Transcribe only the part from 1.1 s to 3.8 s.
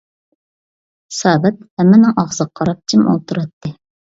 سابىت ھەممىنىڭ ئاغزىغا قاراپ جىم ئولتۇراتتى.